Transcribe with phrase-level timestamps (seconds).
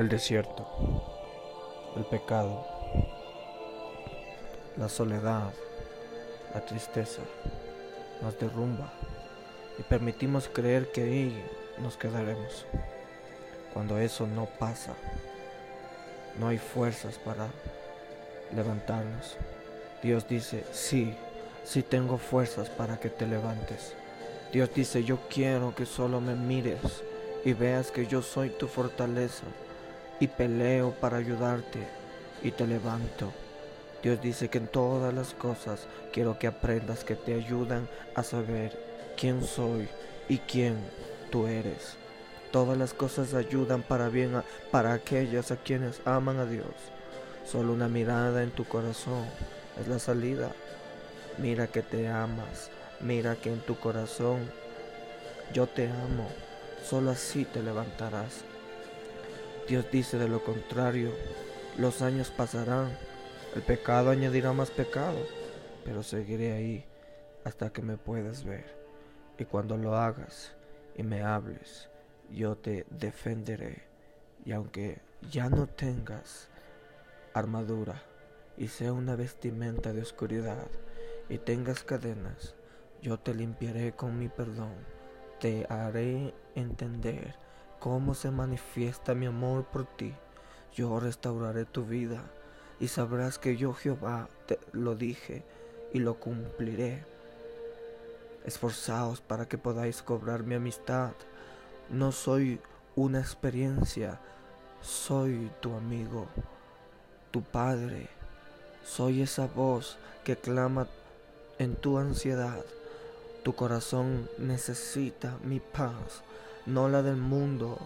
[0.00, 0.66] El desierto,
[1.94, 2.64] el pecado,
[4.78, 5.52] la soledad,
[6.54, 7.20] la tristeza
[8.22, 8.90] nos derrumba
[9.78, 11.44] y permitimos creer que ahí
[11.82, 12.64] nos quedaremos.
[13.74, 14.94] Cuando eso no pasa,
[16.38, 17.48] no hay fuerzas para
[18.56, 19.36] levantarnos.
[20.02, 21.14] Dios dice, sí,
[21.62, 23.94] sí tengo fuerzas para que te levantes.
[24.50, 27.02] Dios dice, yo quiero que solo me mires
[27.44, 29.44] y veas que yo soy tu fortaleza
[30.20, 31.86] y peleo para ayudarte
[32.42, 33.32] y te levanto.
[34.02, 38.78] Dios dice que en todas las cosas quiero que aprendas que te ayudan a saber
[39.16, 39.88] quién soy
[40.28, 40.76] y quién
[41.30, 41.96] tú eres.
[42.50, 46.74] Todas las cosas ayudan para bien para aquellas a quienes aman a Dios.
[47.44, 49.24] Solo una mirada en tu corazón
[49.80, 50.52] es la salida.
[51.38, 54.50] Mira que te amas, mira que en tu corazón
[55.52, 56.28] yo te amo.
[56.84, 58.49] Solo así te levantarás.
[59.70, 61.12] Dios dice de lo contrario,
[61.78, 62.90] los años pasarán,
[63.54, 65.24] el pecado añadirá más pecado,
[65.84, 66.84] pero seguiré ahí
[67.44, 68.64] hasta que me puedas ver.
[69.38, 70.56] Y cuando lo hagas
[70.96, 71.88] y me hables,
[72.32, 73.84] yo te defenderé.
[74.44, 76.48] Y aunque ya no tengas
[77.32, 78.02] armadura
[78.56, 80.66] y sea una vestimenta de oscuridad
[81.28, 82.56] y tengas cadenas,
[83.02, 84.74] yo te limpiaré con mi perdón,
[85.38, 87.36] te haré entender
[87.80, 90.14] cómo se manifiesta mi amor por ti.
[90.74, 92.22] Yo restauraré tu vida
[92.78, 95.42] y sabrás que yo Jehová te lo dije
[95.92, 97.04] y lo cumpliré.
[98.44, 101.12] Esforzaos para que podáis cobrar mi amistad.
[101.88, 102.60] No soy
[102.94, 104.20] una experiencia,
[104.82, 106.28] soy tu amigo,
[107.30, 108.08] tu padre.
[108.84, 110.86] Soy esa voz que clama
[111.58, 112.64] en tu ansiedad.
[113.42, 116.22] Tu corazón necesita mi paz
[116.72, 117.78] no la del mundo.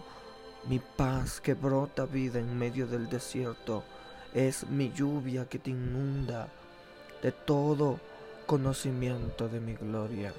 [0.67, 3.83] Mi paz que brota vida en medio del desierto
[4.33, 6.47] es mi lluvia que te inunda
[7.21, 7.99] de todo
[8.45, 10.33] conocimiento de mi gloria.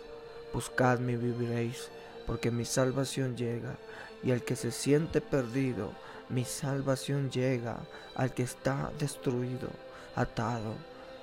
[0.53, 1.91] Buscadme y viviréis,
[2.27, 3.77] porque mi salvación llega,
[4.23, 5.91] y al que se siente perdido,
[6.29, 7.79] mi salvación llega
[8.15, 9.69] al que está destruido,
[10.15, 10.75] atado.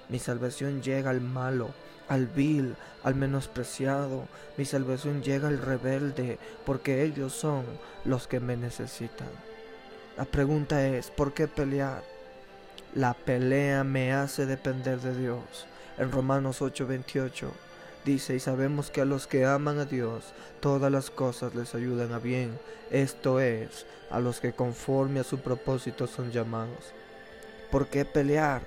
[0.10, 1.70] Mi salvación llega al malo,
[2.08, 4.28] al vil, al menospreciado.
[4.58, 7.64] Mi salvación llega al rebelde, porque ellos son
[8.06, 9.30] los que me necesitan.
[10.18, 12.04] La pregunta es, ¿por qué pelear?
[12.94, 15.66] La pelea me hace depender de Dios.
[15.98, 17.50] En Romanos 8:28
[18.06, 22.14] dice, y sabemos que a los que aman a Dios, todas las cosas les ayudan
[22.14, 22.60] a bien.
[22.92, 26.94] Esto es, a los que conforme a su propósito son llamados.
[27.72, 28.62] ¿Por qué pelear?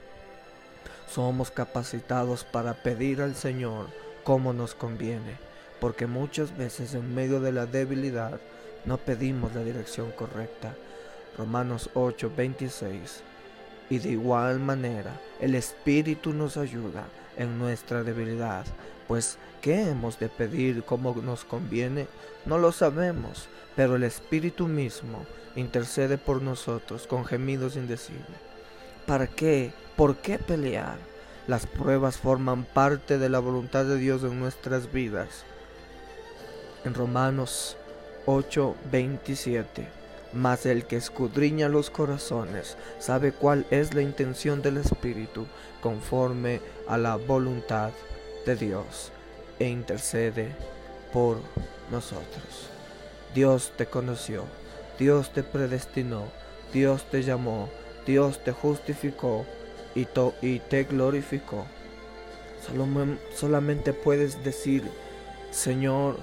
[1.08, 3.86] Somos capacitados para pedir al Señor
[4.24, 5.38] como nos conviene,
[5.80, 8.40] porque muchas veces en medio de la debilidad
[8.84, 10.74] no pedimos la dirección correcta.
[11.36, 13.22] Romanos 8, 26.
[13.90, 17.04] Y de igual manera el Espíritu nos ayuda
[17.36, 18.64] en nuestra debilidad,
[19.06, 22.08] pues ¿qué hemos de pedir como nos conviene?
[22.46, 28.38] No lo sabemos, pero el Espíritu mismo intercede por nosotros con gemidos indecibles.
[29.06, 29.72] ¿Para qué?
[29.96, 30.98] ¿Por qué pelear?
[31.46, 35.44] Las pruebas forman parte de la voluntad de Dios en nuestras vidas.
[36.84, 37.78] En Romanos
[38.26, 39.88] 8:27,
[40.34, 45.46] mas el que escudriña los corazones sabe cuál es la intención del Espíritu
[45.80, 47.92] conforme a la voluntad
[48.44, 49.12] de Dios
[49.58, 50.54] e intercede
[51.10, 51.38] por
[51.90, 52.68] nosotros.
[53.34, 54.44] Dios te conoció,
[54.98, 56.24] Dios te predestinó,
[56.74, 57.70] Dios te llamó,
[58.04, 59.46] Dios te justificó
[59.96, 61.66] y, te glorificó.
[63.34, 64.84] solamente puedes decir,
[65.50, 66.18] Señor,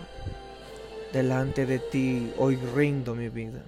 [1.11, 3.63] delante de ti hoy rindo mi vida,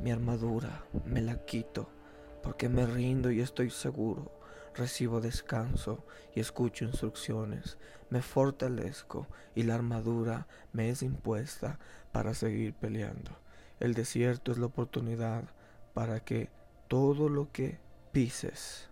[0.00, 1.90] mi armadura, me la quito,
[2.42, 4.32] porque me rindo y estoy seguro.
[4.74, 7.78] Recibo descanso y escucho instrucciones,
[8.10, 11.80] me fortalezco y la armadura me es impuesta
[12.12, 13.32] para seguir peleando.
[13.80, 15.44] El desierto es la oportunidad
[15.94, 16.48] para que
[16.86, 17.78] todo lo que
[18.12, 18.87] pises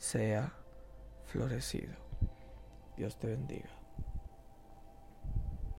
[0.00, 0.52] sea
[1.26, 1.94] florecido.
[2.96, 3.79] Dios te bendiga.